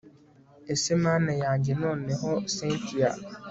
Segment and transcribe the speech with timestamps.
[0.73, 3.09] ese mana yanjye noneho cyntia